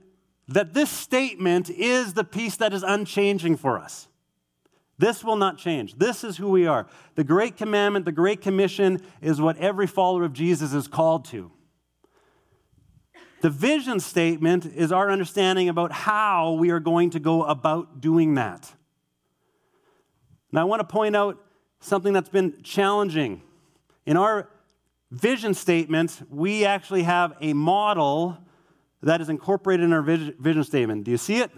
[0.47, 4.07] that this statement is the piece that is unchanging for us.
[4.97, 5.95] This will not change.
[5.97, 6.87] This is who we are.
[7.15, 11.51] The Great Commandment, the Great Commission is what every follower of Jesus is called to.
[13.41, 18.35] The vision statement is our understanding about how we are going to go about doing
[18.35, 18.73] that.
[20.51, 21.41] Now, I want to point out
[21.79, 23.41] something that's been challenging.
[24.05, 24.49] In our
[25.11, 28.37] vision statement, we actually have a model
[29.01, 31.03] that is incorporated in our vision statement.
[31.03, 31.51] Do you see it?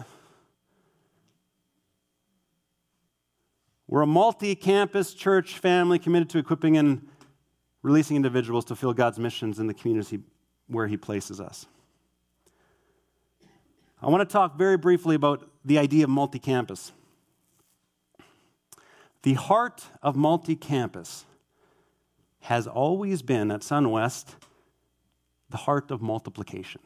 [3.88, 7.08] We're a multi campus church family committed to equipping and
[7.84, 10.20] releasing individuals to fulfill God's missions in the community
[10.68, 11.66] where He places us.
[14.02, 16.92] I want to talk very briefly about the idea of multi campus.
[19.24, 21.26] The heart of multi campus
[22.42, 24.36] has always been at SunWest
[25.50, 26.82] the heart of multiplication.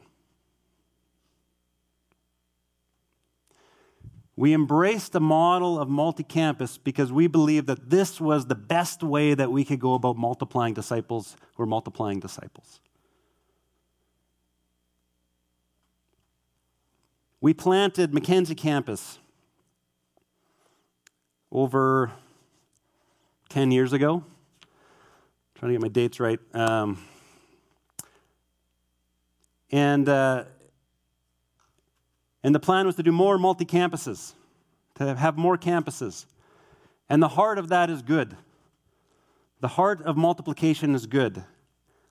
[4.38, 9.02] We embraced the model of multi campus because we believed that this was the best
[9.02, 12.80] way that we could go about multiplying disciples who are multiplying disciples.
[17.40, 19.18] We planted Mackenzie campus
[21.50, 22.12] over
[23.48, 24.24] 10 years ago.
[25.58, 26.38] Trying to get my dates right.
[26.52, 27.02] Um,
[29.70, 30.44] and, uh,
[32.42, 34.34] and the plan was to do more multi campuses,
[34.96, 36.26] to have more campuses.
[37.08, 38.36] And the heart of that is good.
[39.60, 41.42] The heart of multiplication is good.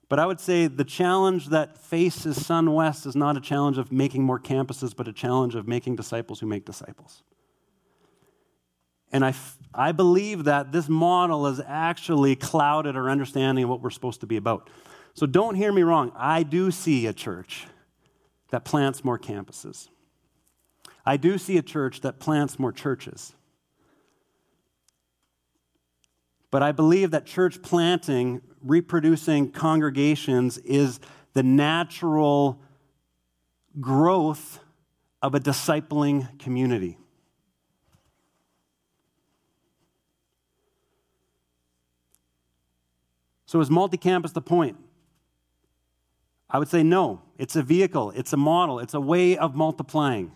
[0.10, 4.24] But I would say the challenge that faces SunWest is not a challenge of making
[4.24, 7.22] more campuses, but a challenge of making disciples who make disciples.
[9.12, 9.34] And I,
[9.74, 14.28] I believe that this model has actually clouded our understanding of what we're supposed to
[14.28, 14.70] be about.
[15.14, 16.12] So don't hear me wrong.
[16.16, 17.68] I do see a church
[18.52, 19.88] that plants more campuses.
[21.06, 23.34] I do see a church that plants more churches.
[26.52, 31.00] But I believe that church planting, reproducing congregations, is
[31.34, 32.62] the natural
[33.80, 34.60] growth
[35.22, 36.98] of a discipling community.
[43.46, 44.78] So, is multi campus the point?
[46.50, 47.22] I would say no.
[47.38, 50.32] It's a vehicle, it's a model, it's a way of multiplying.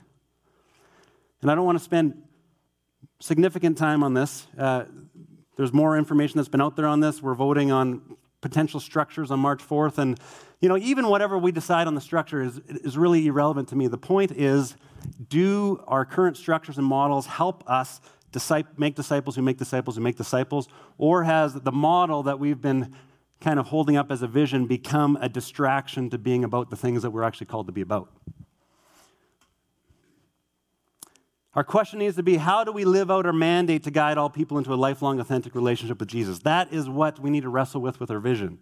[1.42, 2.22] And I don't want to spend
[3.22, 4.48] significant time on this.
[4.58, 4.86] Uh,
[5.56, 7.22] there's more information that's been out there on this.
[7.22, 9.98] We're voting on potential structures on March 4th.
[9.98, 10.20] And,
[10.62, 13.88] you know, even whatever we decide on the structure is, is really irrelevant to me.
[13.88, 14.76] The point is
[15.28, 18.02] do our current structures and models help us
[18.78, 20.68] make disciples who make disciples who make disciples?
[20.98, 22.94] Or has the model that we've been
[23.42, 27.02] kind of holding up as a vision become a distraction to being about the things
[27.02, 28.12] that we're actually called to be about?
[31.56, 34.30] Our question needs to be how do we live out our mandate to guide all
[34.30, 36.40] people into a lifelong, authentic relationship with Jesus?
[36.40, 38.60] That is what we need to wrestle with with our vision.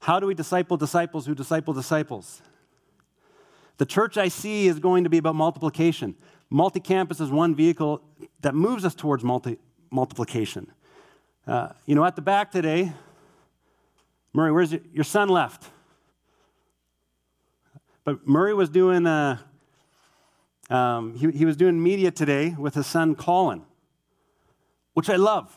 [0.00, 2.42] How do we disciple disciples who disciple disciples?
[3.78, 6.14] The church I see is going to be about multiplication.
[6.50, 8.02] Multi campus is one vehicle
[8.40, 9.58] that moves us towards multi-
[9.90, 10.70] multiplication.
[11.46, 12.92] Uh, you know, at the back today,
[14.32, 15.70] Murray, where's your, your son left?
[18.04, 19.44] But Murray was doing a,
[20.68, 23.62] um, he, he was doing media today with his son Colin,
[24.94, 25.56] which I love.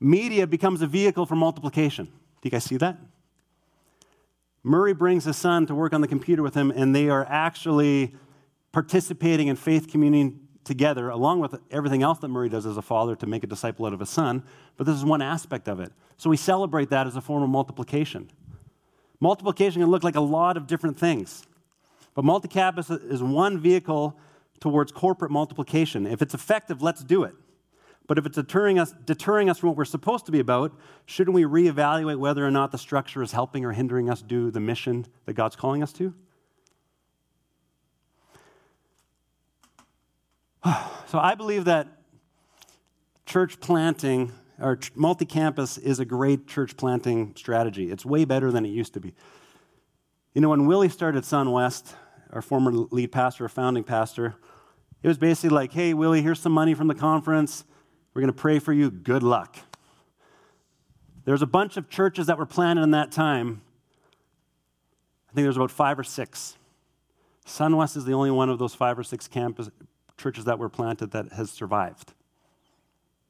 [0.00, 2.06] Media becomes a vehicle for multiplication.
[2.06, 2.12] Do
[2.44, 2.98] you guys see that?
[4.62, 8.14] Murray brings his son to work on the computer with him, and they are actually
[8.76, 13.16] participating in faith communion together, along with everything else that Murray does as a father
[13.16, 14.42] to make a disciple out of his son.
[14.76, 15.90] But this is one aspect of it.
[16.18, 18.30] So we celebrate that as a form of multiplication.
[19.18, 21.42] Multiplication can look like a lot of different things.
[22.14, 24.18] But multi-campus is one vehicle
[24.60, 26.06] towards corporate multiplication.
[26.06, 27.34] If it's effective, let's do it.
[28.06, 31.34] But if it's deterring us, deterring us from what we're supposed to be about, shouldn't
[31.34, 35.06] we reevaluate whether or not the structure is helping or hindering us do the mission
[35.24, 36.12] that God's calling us to?
[41.08, 41.86] So I believe that
[43.26, 47.92] church planting or multi campus is a great church planting strategy.
[47.92, 49.14] It's way better than it used to be.
[50.34, 51.94] You know, when Willie started SunWest,
[52.32, 54.34] our former lead pastor, founding pastor,
[55.02, 57.64] it was basically like, hey, Willie, here's some money from the conference.
[58.12, 58.90] We're going to pray for you.
[58.90, 59.56] Good luck.
[61.24, 63.62] There's a bunch of churches that were planted in that time.
[65.30, 66.56] I think there's about five or six.
[67.46, 69.70] SunWest is the only one of those five or six campus
[70.16, 72.14] churches that were planted that has survived.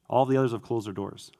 [0.09, 1.33] All the others have closed their doors.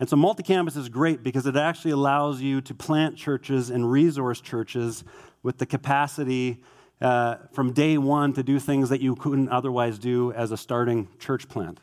[0.00, 3.90] And so multi campus is great because it actually allows you to plant churches and
[3.90, 5.02] resource churches
[5.42, 6.62] with the capacity
[7.00, 11.08] uh, from day one to do things that you couldn't otherwise do as a starting
[11.18, 11.80] church plant.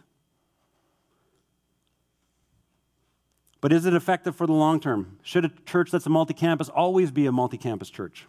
[3.59, 5.17] But is it effective for the long term?
[5.23, 8.27] Should a church that's a multi campus always be a multi campus church?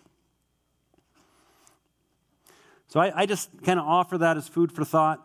[2.88, 5.22] So I, I just kind of offer that as food for thought.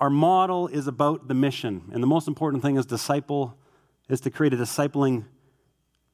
[0.00, 3.56] Our model is about the mission, and the most important thing is disciple
[4.08, 5.24] is to create a discipling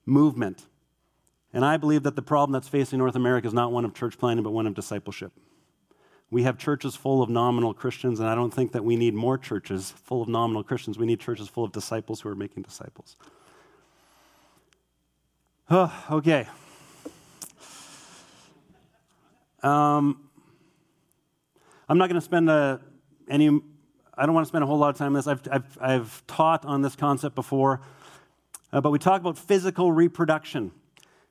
[0.06, 0.66] movement.
[1.52, 4.18] And I believe that the problem that's facing North America is not one of church
[4.18, 5.32] planting, but one of discipleship.
[6.30, 9.36] We have churches full of nominal Christians, and I don't think that we need more
[9.36, 10.96] churches full of nominal Christians.
[10.96, 13.16] We need churches full of disciples who are making disciples.
[15.68, 16.46] Oh, okay.
[19.62, 20.28] Um,
[21.88, 22.78] I'm not going to spend a, uh,
[23.28, 23.48] any,
[24.16, 25.26] I don't want to spend a whole lot of time on this.
[25.26, 27.80] I've, I've, I've taught on this concept before,
[28.72, 30.72] uh, but we talk about physical reproduction.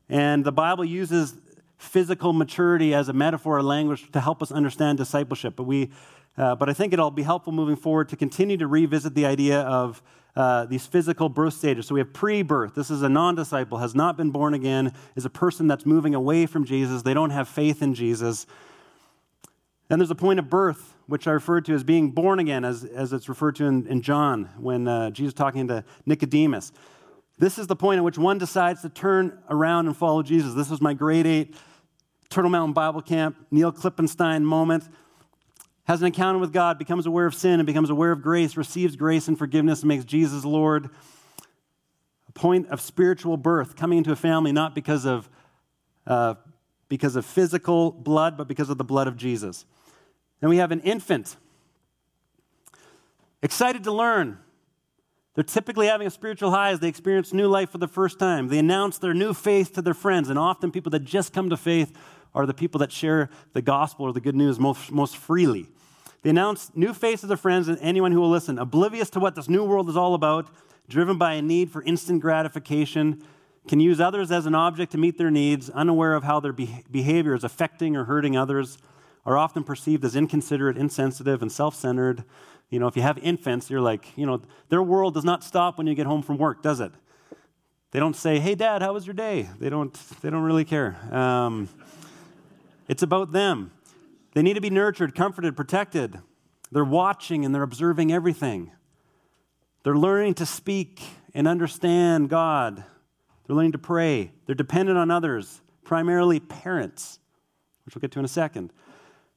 [0.09, 1.35] And the Bible uses
[1.77, 5.55] physical maturity as a metaphor or language to help us understand discipleship.
[5.55, 5.91] But, we,
[6.37, 9.61] uh, but I think it'll be helpful moving forward to continue to revisit the idea
[9.61, 10.03] of
[10.39, 11.85] uh, these physical birth stages.
[11.85, 12.73] So we have pre birth.
[12.73, 16.15] This is a non disciple, has not been born again, is a person that's moving
[16.15, 17.01] away from Jesus.
[17.01, 18.47] They don't have faith in Jesus.
[19.89, 22.85] Then there's a point of birth, which I referred to as being born again, as,
[22.85, 26.71] as it's referred to in, in John when uh, Jesus talking to Nicodemus.
[27.37, 30.53] This is the point at which one decides to turn around and follow Jesus.
[30.53, 31.53] This was my grade eight
[32.29, 34.87] Turtle Mountain Bible Camp, Neil Klippenstein moment.
[35.89, 38.95] Has an encounter with God, becomes aware of sin and becomes aware of grace, receives
[38.95, 40.91] grace and forgiveness, and makes Jesus Lord.
[42.27, 45.27] A point of spiritual birth, coming into a family not because of,
[46.05, 46.35] uh,
[46.89, 49.65] because of physical blood, but because of the blood of Jesus.
[50.41, 51.37] Then we have an infant,
[53.41, 54.37] excited to learn.
[55.33, 58.49] They're typically having a spiritual high as they experience new life for the first time.
[58.49, 61.57] They announce their new faith to their friends, and often people that just come to
[61.57, 61.97] faith
[62.35, 65.67] are the people that share the gospel or the good news most, most freely.
[66.21, 69.47] They announce new faces of friends and anyone who will listen, oblivious to what this
[69.47, 70.49] new world is all about,
[70.89, 73.23] driven by a need for instant gratification,
[73.67, 77.35] can use others as an object to meet their needs, unaware of how their behavior
[77.35, 78.77] is affecting or hurting others
[79.25, 82.23] are often perceived as inconsiderate, insensitive, and self centered.
[82.69, 85.77] You know, if you have infants, you're like, you know, their world does not stop
[85.77, 86.91] when you get home from work, does it?
[87.91, 89.49] They don't say, hey, dad, how was your day?
[89.59, 90.97] They don't, they don't really care.
[91.13, 91.69] Um,
[92.87, 93.71] it's about them.
[94.39, 96.17] They need to be nurtured, comforted, protected.
[96.71, 98.71] They're watching and they're observing everything.
[99.83, 101.01] They're learning to speak
[101.33, 102.85] and understand God.
[103.45, 104.31] They're learning to pray.
[104.45, 107.19] They're dependent on others, primarily parents,
[107.83, 108.71] which we'll get to in a second.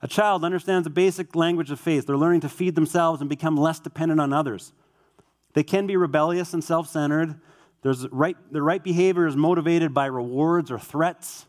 [0.02, 2.06] A child understands the basic language of faith.
[2.06, 4.72] They're learning to feed themselves and become less dependent on others.
[5.54, 7.40] They can be rebellious and self centered.
[7.82, 11.46] Right, the right behavior is motivated by rewards or threats.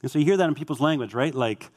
[0.00, 1.34] And so you hear that in people's language, right?
[1.34, 1.70] Like,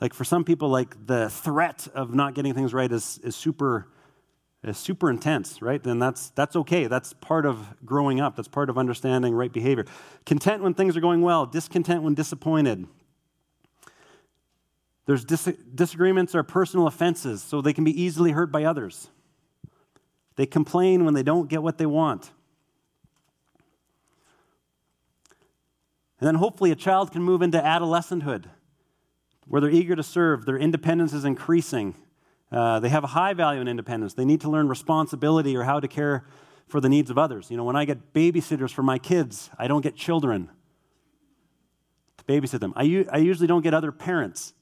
[0.00, 3.88] like for some people, like the threat of not getting things right is, is super
[4.64, 5.82] is super intense, right?
[5.82, 6.86] Then that's that's okay.
[6.86, 8.34] That's part of growing up.
[8.36, 9.84] That's part of understanding right behavior.
[10.24, 12.86] Content when things are going well, discontent when disappointed.
[15.06, 19.08] There's dis- disagreements are personal offenses, so they can be easily hurt by others.
[20.34, 22.32] They complain when they don't get what they want.
[26.18, 28.50] And then hopefully a child can move into adolescenthood
[29.46, 31.94] where they're eager to serve, their independence is increasing.
[32.50, 34.14] Uh, they have a high value in independence.
[34.14, 36.26] They need to learn responsibility or how to care
[36.68, 37.50] for the needs of others.
[37.50, 40.50] You know, when I get babysitters for my kids, I don't get children
[42.18, 42.72] to babysit them.
[42.76, 44.52] I, u- I usually don't get other parents.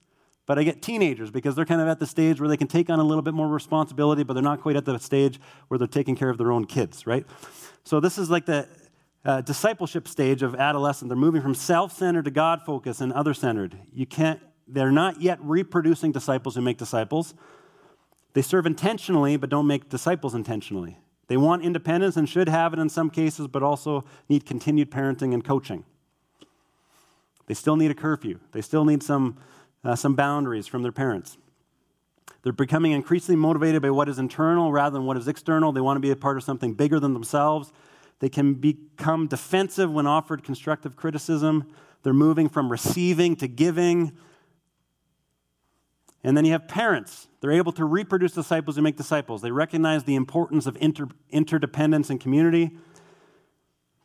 [0.47, 2.91] But I get teenagers because they're kind of at the stage where they can take
[2.91, 5.87] on a little bit more responsibility, but they're not quite at the stage where they're
[5.87, 7.25] taking care of their own kids, right?
[7.83, 8.69] So this is like the
[9.25, 11.09] uh, discipleship stage of adolescence.
[11.09, 13.79] They're moving from self-centered to God-focused and other-centered.
[13.91, 14.39] You can't.
[14.67, 17.35] They're not yet reproducing disciples who make disciples.
[18.33, 20.99] They serve intentionally, but don't make disciples intentionally.
[21.29, 25.33] They want independence and should have it in some cases, but also need continued parenting
[25.33, 25.85] and coaching.
[27.47, 28.41] They still need a curfew.
[28.53, 29.37] They still need some
[29.85, 31.37] uh, some boundaries from their parents.
[32.43, 35.73] They're becoming increasingly motivated by what is internal rather than what is external.
[35.73, 37.71] They want to be a part of something bigger than themselves.
[38.21, 41.71] They can become defensive when offered constructive criticism.
[42.03, 44.13] They're moving from receiving to giving.
[46.25, 47.29] And then you have parents.
[47.41, 49.43] They're able to reproduce disciples and make disciples.
[49.43, 52.79] They recognize the importance of inter- interdependence and community.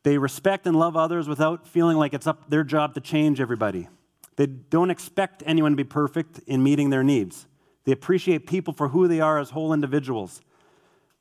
[0.03, 3.87] They respect and love others without feeling like it's up their job to change everybody.
[4.35, 7.47] They don't expect anyone to be perfect in meeting their needs.
[7.85, 10.41] They appreciate people for who they are as whole individuals.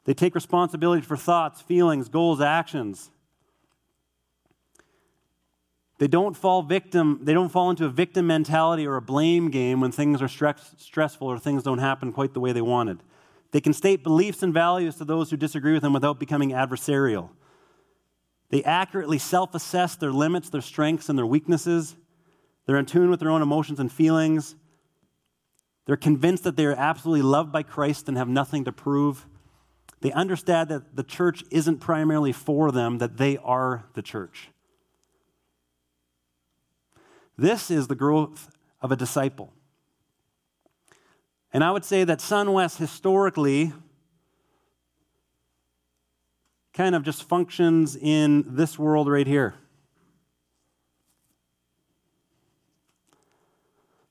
[0.05, 3.11] They take responsibility for thoughts, feelings, goals, actions.
[5.99, 9.81] They don't fall victim, they don't fall into a victim mentality or a blame game
[9.81, 13.03] when things are stress, stressful or things don't happen quite the way they wanted.
[13.51, 17.31] They can state beliefs and values to those who disagree with them without becoming adversarial.
[18.51, 21.97] They accurately self assess their limits, their strengths, and their weaknesses.
[22.67, 24.55] They're in tune with their own emotions and feelings.
[25.87, 29.27] They're convinced that they are absolutely loved by Christ and have nothing to prove.
[30.01, 34.51] They understand that the church isn't primarily for them, that they are the church.
[37.39, 38.51] This is the growth
[38.83, 39.53] of a disciple.
[41.53, 43.73] And I would say that SunWest historically
[46.75, 49.55] kind of just functions in this world right here.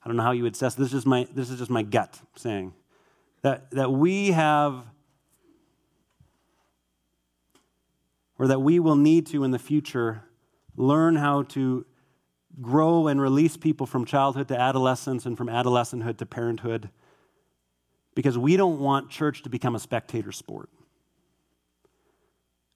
[0.04, 1.84] I don't know how you would assess this is just my this is just my
[1.84, 2.74] gut saying
[3.42, 4.86] that that we have
[8.40, 10.24] or that we will need to in the future
[10.78, 11.86] learn how to
[12.62, 16.90] grow and release people from childhood to adolescence and from adolescenthood to parenthood
[18.16, 20.70] because we don't want church to become a spectator sport.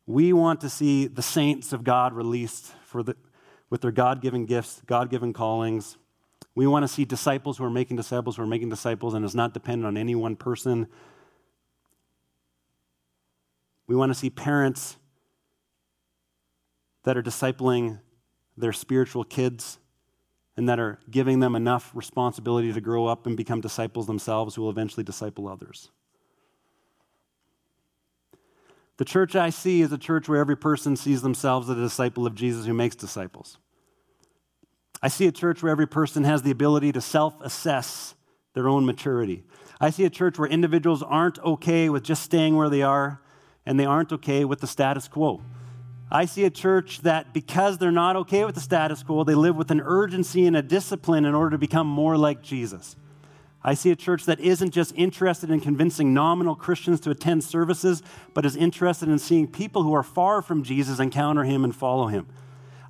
[0.06, 3.16] We want to see the saints of God released for the,
[3.70, 5.98] with their God given gifts, God given callings.
[6.54, 9.34] We want to see disciples who are making disciples who are making disciples and is
[9.34, 10.88] not dependent on any one person.
[13.88, 14.98] We want to see parents
[17.04, 18.00] that are discipling
[18.62, 19.78] their spiritual kids
[20.56, 24.62] and that are giving them enough responsibility to grow up and become disciples themselves who
[24.62, 25.92] will eventually disciple others.
[28.98, 32.28] The church I see is a church where every person sees themselves as a disciple
[32.28, 33.58] of Jesus who makes disciples.
[35.02, 38.14] I see a church where every person has the ability to self assess
[38.54, 39.44] their own maturity.
[39.80, 43.22] I see a church where individuals aren't okay with just staying where they are
[43.66, 45.42] and they aren't okay with the status quo.
[46.12, 49.56] I see a church that because they're not okay with the status quo, they live
[49.56, 52.98] with an urgency and a discipline in order to become more like Jesus.
[53.64, 58.04] I see a church that isn't just interested in convincing nominal Christians to attend services,
[58.34, 62.08] but is interested in seeing people who are far from Jesus encounter him and follow
[62.08, 62.28] him.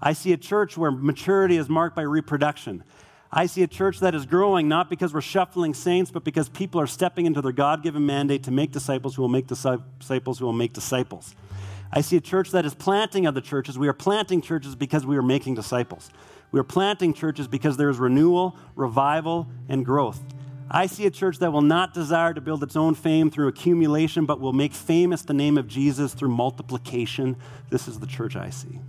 [0.02, 2.84] I see a church where maturity is marked by reproduction.
[3.32, 6.82] I see a church that is growing not because we're shuffling saints, but because people
[6.82, 10.46] are stepping into their God given mandate to make disciples who will make disciples who
[10.46, 11.36] will make disciples.
[11.94, 13.78] I see a church that is planting other churches.
[13.78, 16.10] We are planting churches because we are making disciples.
[16.52, 20.22] We are planting churches because there is renewal, revival, and growth.
[20.70, 24.26] I see a church that will not desire to build its own fame through accumulation,
[24.26, 27.36] but will make famous the name of Jesus through multiplication.
[27.70, 28.80] This is the church I see.